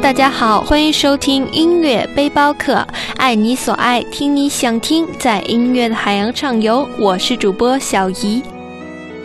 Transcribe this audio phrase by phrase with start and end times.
[0.00, 6.88] 大家好，欢迎收听音乐背包客，爱你所爱，听你想听，在音乐的海洋畅游。
[6.98, 8.40] 我是主播小怡。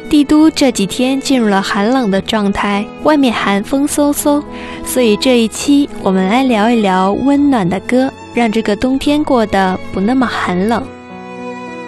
[0.10, 4.44] 帝都这几天进入了寒冷的状态，外面寒风嗖嗖，
[4.84, 10.84] 所以这一期我们来聊一聊温暖的歌，让这个冬天过得不那么寒冷。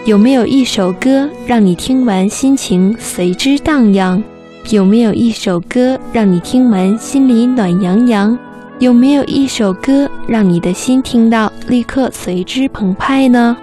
[0.06, 4.24] 有没有一首歌让你听完心情随之荡漾？
[4.70, 8.38] 有没有一首歌让你听完心里暖洋洋？
[8.80, 13.56] 有没有一首歌让你的心听到立刻随之澎湃呢？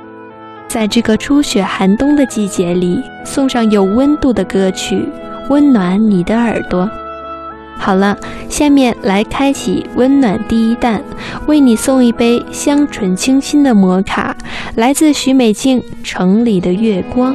[0.69, 5.07] 在这个初雪寒冬的季节里，送上有温度的歌曲，
[5.51, 6.91] 温暖你的耳朵。
[7.77, 8.17] 好了，
[8.49, 11.03] 下面来开启温暖第一弹，
[11.47, 14.35] 为你送一杯香醇清新的摩卡，
[14.77, 17.35] 来自许美静《城里的月光》。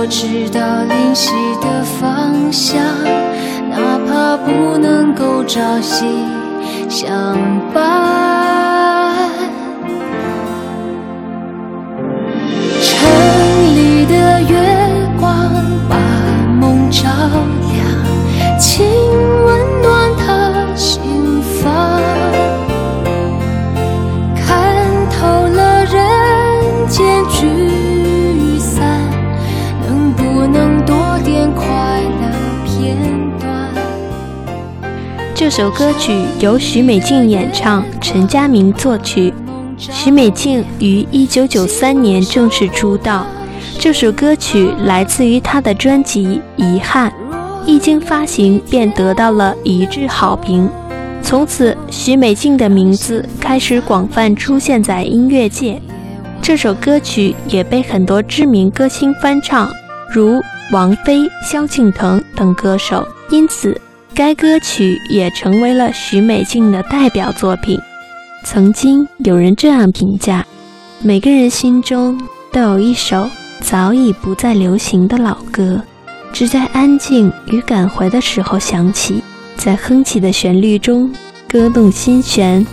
[0.00, 2.80] 我知道灵犀的方向，
[3.68, 6.04] 哪怕不能够朝夕
[6.88, 7.36] 相
[7.74, 8.37] 伴。
[35.58, 39.34] 首歌曲由许美静演唱，陈佳明作曲。
[39.76, 43.26] 许美静于1993年正式出道。
[43.76, 47.10] 这首歌曲来自于她的专辑《遗憾》，
[47.66, 50.70] 一经发行便得到了一致好评。
[51.24, 55.82] 从此，许美静的名字开始广泛出现在音乐界。
[56.40, 59.68] 这首歌曲也被很多知名歌星翻唱，
[60.14, 63.04] 如王菲、萧敬腾等歌手。
[63.28, 63.76] 因此。
[64.18, 67.78] 该歌曲也成为了许美静的代表作品。
[68.42, 70.44] 曾经有人这样评价：
[71.00, 72.20] 每个人心中
[72.50, 73.30] 都有一首
[73.60, 75.80] 早已不再流行的老歌，
[76.32, 79.22] 只在安静与感怀的时候响起，
[79.56, 81.08] 在哼起的旋律中
[81.48, 82.66] 歌动心弦，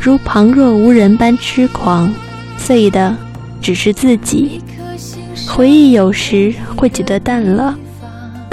[0.00, 2.14] 如旁若无人般痴狂，
[2.56, 3.16] 醉的
[3.60, 4.62] 只是自己。
[5.48, 7.76] 回忆有时会觉得淡了。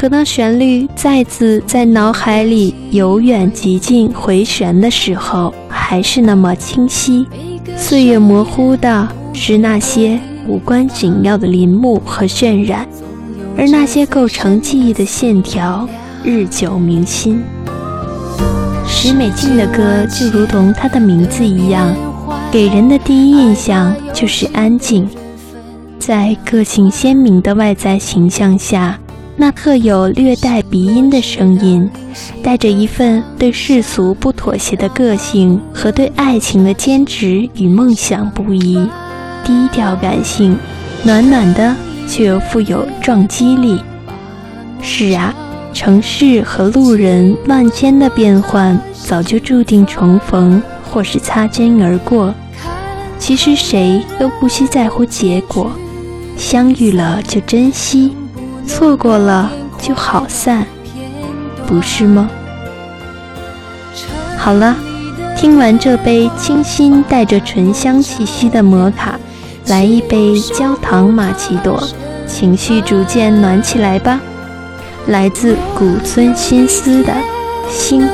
[0.02, 7.28] 可当旋律再次在脑海里由远及近回旋的时候，还是那么清晰。
[7.78, 12.88] 岁月模糊的是那些无关紧要的林木和渲染，
[13.56, 15.88] 而那些构成记忆的线条
[16.24, 17.44] 日久弥新。
[18.88, 21.96] 石美静的歌就如同她的名字一样，
[22.52, 25.08] 给人的第一印象就是安静，
[26.00, 28.98] 在个性鲜明的外在形象下。
[29.41, 31.90] 那特有略带鼻音的声音，
[32.44, 38.88] 带着一份对世俗不妥协的个性和对爱情的坚持与梦想不移，
[39.43, 40.55] 低调感性，
[41.02, 41.76] 暖暖的
[42.08, 43.82] 却又富有撞击力。
[44.79, 45.34] 是啊，
[45.73, 52.32] 城市和路人万千的变换，早就注定重逢或是擦肩而过。
[53.17, 55.72] 其实谁都不需在乎结果，
[56.37, 58.16] 相遇了就珍惜。
[58.67, 60.66] 错过了就好散，
[61.67, 62.29] 不是吗？
[64.37, 64.75] 好了，
[65.37, 69.19] 听完这杯清新带着醇香气息的摩卡，
[69.67, 71.81] 来一杯焦糖玛奇朵，
[72.28, 74.19] 情绪逐渐暖起来吧。
[75.08, 77.13] 来自古村新司的
[77.69, 78.08] 心。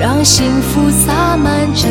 [0.00, 1.90] 让幸福洒满整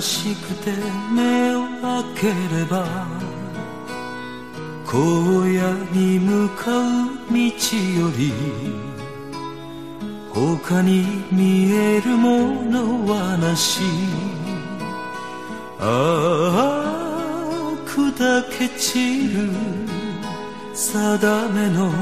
[0.00, 0.72] しくて
[1.12, 2.86] 目を開ければ
[4.86, 6.82] 荒野に向かう
[7.28, 8.32] 道より
[10.32, 13.82] 他に見えるものはなし。
[15.80, 17.38] ああ
[17.86, 19.50] 砕け散る
[20.74, 21.92] 定めの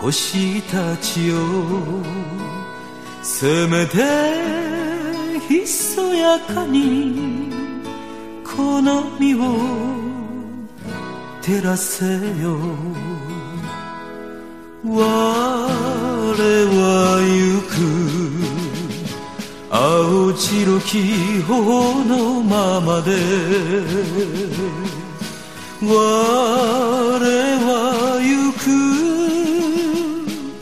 [0.00, 1.36] 星たちよ。
[3.22, 4.61] せめて
[5.48, 7.50] ひそやかに
[8.44, 9.38] この身を
[11.40, 12.04] 照らせ
[12.40, 12.56] よ。
[14.84, 15.66] 我は
[17.20, 17.72] 行く。
[19.70, 23.12] 青白き頬のままで。
[25.80, 25.86] 我
[27.58, 28.64] は行く。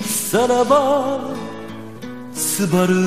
[0.07, 1.31] さらば
[2.33, 3.01] すばるよ。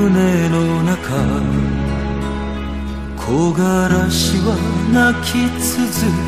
[0.00, 0.96] 胸の中
[3.18, 4.56] 木枯らしは
[4.90, 5.76] 泣き続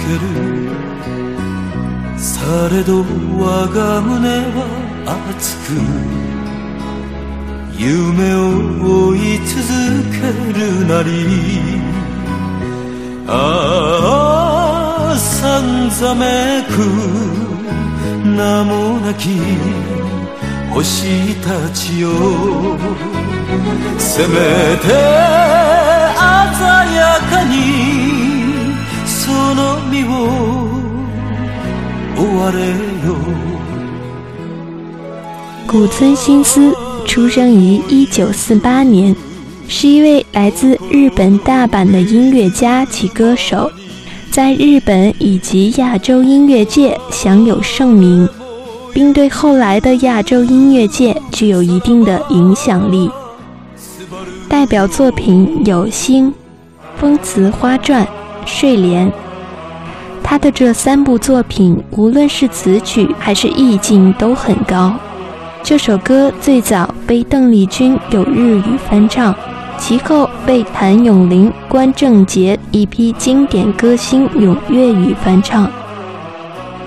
[0.03, 0.29] ける。
[2.19, 4.59] されど我が胸は
[5.33, 5.73] 熱く
[7.79, 8.39] 夢を
[9.09, 9.57] 追い続
[10.13, 10.21] け
[10.59, 11.11] るなり。
[13.27, 13.31] あ
[15.15, 16.71] あさんざめく
[18.37, 19.31] 名もなき
[20.71, 23.12] 星たちよ。
[23.98, 24.34] せめ
[24.78, 26.64] て鮮
[26.96, 27.56] やかに
[29.06, 30.06] その身を
[32.16, 32.58] 追われ
[33.08, 33.16] よ
[35.68, 36.74] 古村新司
[37.06, 39.16] 出生于一九四八年，
[39.68, 43.72] 是一位来自日本大阪的音乐家及歌手，
[44.31, 48.28] 在日本以及亚洲音乐界享有盛名。
[48.94, 53.12] 并对后来的亚洲音乐界具有一定的影响力。
[54.53, 56.27] 代表作品有《星》
[56.99, 58.05] 《风词花传》
[58.45, 59.09] 《睡莲》。
[60.23, 64.93] 他的这三部作品，无论是词曲还是意境都很高。
[65.63, 69.35] 这首歌最早被邓丽君有日语翻唱，
[69.79, 75.67] 其后被谭咏麟、关正杰一批经典歌星用粤语翻唱。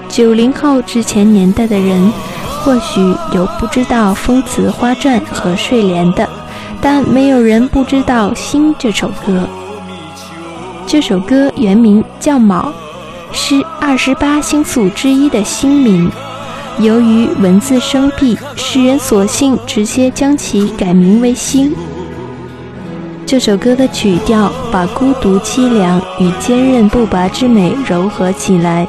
[0.08, 2.14] 九零后之前年代的人，
[2.62, 3.02] 或许
[3.34, 6.30] 有不知道《风词花传》和《睡莲》的，
[6.88, 9.50] 但没有人不知道《星》这首歌。
[10.86, 12.72] 这首歌原名叫《卯》，
[13.36, 16.08] 是二十八星宿之一的星名。
[16.78, 21.72] 由于文字生僻，世人索性直接将其改名为《星》。
[23.26, 28.88] 这首歌的曲调把孤独凄凉与坚韧不拔之美糅合起来。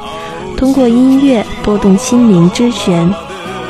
[0.55, 3.11] 通过音乐拨动心灵之弦，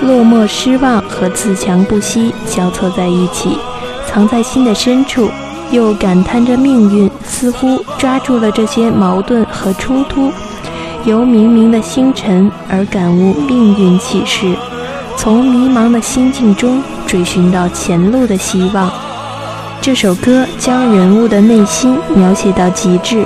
[0.02, 3.58] 落寞、失望和自强不息交错在一起，
[4.08, 5.30] 藏在心的深处，
[5.70, 10.32] 又感叹着命运似乎抓住了这些矛盾和冲突。
[11.06, 14.56] 由冥冥的星辰而感悟命运启示，
[15.16, 18.92] 从迷茫的心境中追寻到前路的希望。
[19.80, 23.24] 这首歌将人物的内心描写到极致，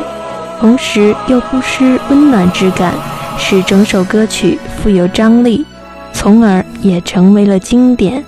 [0.60, 2.94] 同时又不失温暖之感。
[3.38, 5.66] 使整首歌曲富有张力，
[6.14, 8.24] 从而也成为了经典。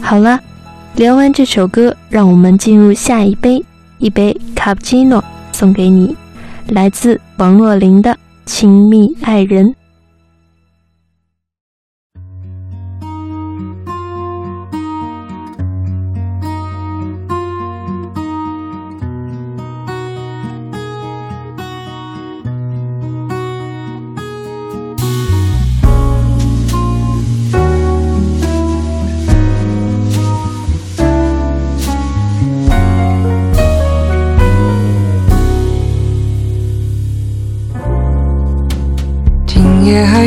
[0.00, 0.40] 好了，
[0.96, 3.64] 聊完这首歌，让我们进入下一杯，
[3.98, 6.16] 一杯卡布奇诺，送给你，
[6.68, 8.10] 来自王若琳的
[8.44, 9.66] 《亲密爱人》。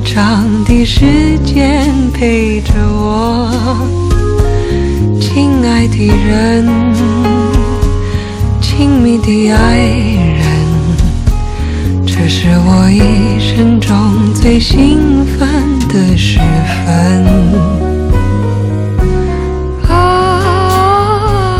[0.00, 3.50] 长的时间陪着我，
[5.20, 6.66] 亲爱的人。
[8.60, 10.44] 亲密的爱人，
[12.06, 15.48] 这是我一生中最兴奋
[15.88, 16.38] 的时
[16.86, 17.26] 分。
[19.88, 21.58] 啊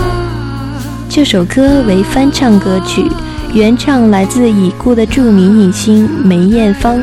[1.08, 3.10] 这首歌为翻唱歌曲，
[3.52, 7.02] 原唱来自已故的著名女星梅艳芳，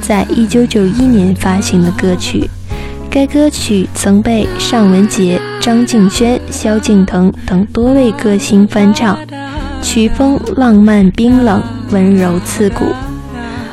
[0.00, 2.48] 在一九九一年发行的歌曲。
[3.10, 9.18] 该歌曲曾被尚雯婕、张敬轩、萧敬腾等多位歌星翻唱。
[9.82, 12.84] 曲风浪漫冰冷，温柔刺骨。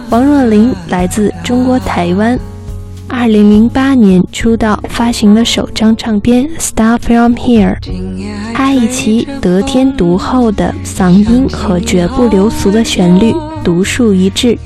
[0.10, 2.40] 王若琳来自中国台湾
[3.10, 7.80] ，2008年出道，发行了首张唱片《Star From Here》。
[8.54, 14.58] 她以其得天独厚的嗓音和绝不流俗的旋律独树一帜，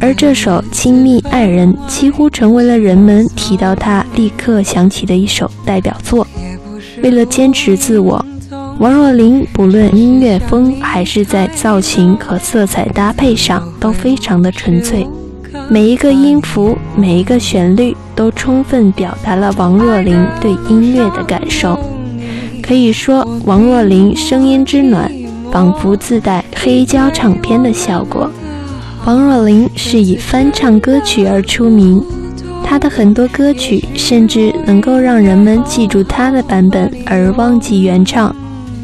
[0.00, 6.26] 而这首《亲密爱人》几乎成为了人们提到他立刻想起的一首代表作。
[7.02, 8.24] 为了坚持自我。
[8.78, 15.06] 王若琳不论音乐风还是在造型和色彩搭配上都非常的纯粹，
[15.70, 21.78] 每一个音符、每一个旋律都充分表达了王若琳对音乐的感受。
[22.62, 25.10] 可以说，王若琳声音之暖，
[25.50, 28.30] 仿佛自带黑胶唱片的效果。
[29.06, 32.02] 王若琳是以翻唱歌曲而出名，
[32.64, 38.34] 她的很多歌曲甚至能够让人们记住她的版本而忘记原唱。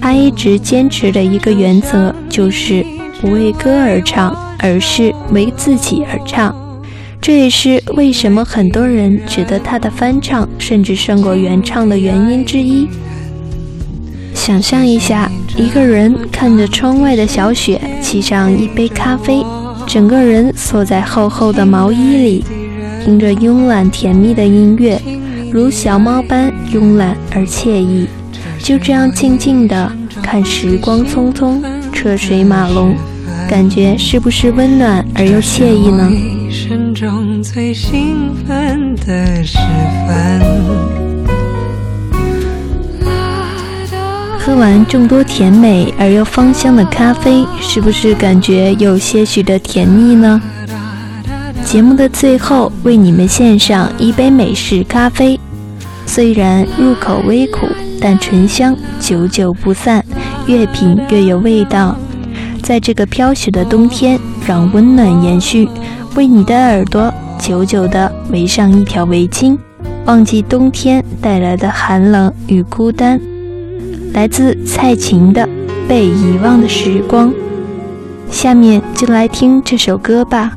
[0.00, 2.86] 她一直坚持的一个原则就是
[3.20, 6.54] 不为歌而唱，而是为自己而唱。
[7.20, 12.86] 这也是为什么很多人觉得她的翻唱甚至胜过原唱的原因之一。
[14.34, 19.44] 想象一下，一个人看着窗外的小雪，沏上一杯咖啡，
[19.92, 22.44] 整个人缩在厚厚的毛衣里，
[23.04, 24.98] 听着慵懒甜蜜的音乐，
[25.50, 28.06] 如小猫般慵懒而惬意。
[28.58, 32.96] 就这样静静的看时光匆匆，车水马龙，
[33.46, 36.10] 感觉是不是温暖而又惬意呢？
[44.44, 50.42] 喝完众多甜美而又芳香的咖啡，是不是感觉有些许的甜蜜呢？
[51.64, 55.38] 节目的最后，为你们献上一杯美式咖啡，
[56.06, 57.68] 虽然入口微苦。
[58.00, 60.04] 但醇香久久不散，
[60.48, 61.96] 越品越有味道。
[62.60, 65.68] 在这个飘雪的冬天，让温暖延续，
[66.16, 69.56] 为你的耳朵久久的围上一条围巾，
[70.04, 73.20] 忘记冬天带来的寒冷与孤单。
[74.12, 75.42] 来自蔡琴的
[75.88, 77.32] 《被遗忘的时光》，
[78.30, 80.54] 下面就来听这首歌吧。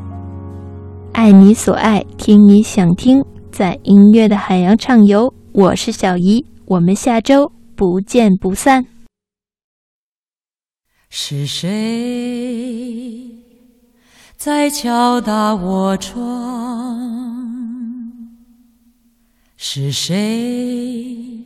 [1.12, 5.32] 爱你所爱，听你想听，在音乐的海洋畅游。
[5.52, 6.44] 我是小姨。
[6.66, 8.84] 我们下周不见不散。
[11.08, 13.30] 是谁
[14.36, 17.00] 在敲打我窗？
[19.56, 21.45] 是谁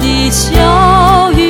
[0.00, 1.47] 的小雨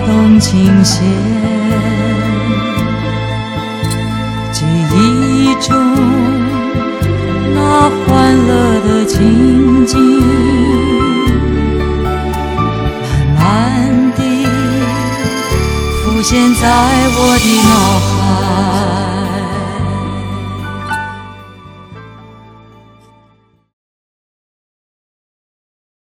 [0.00, 1.02] 动琴弦？
[4.52, 5.74] 记忆中
[7.54, 7.58] 那
[8.06, 8.50] 欢乐
[8.86, 9.98] 的情景，
[13.36, 14.20] 慢慢地
[16.04, 16.62] 浮现在
[17.16, 18.11] 我的脑海。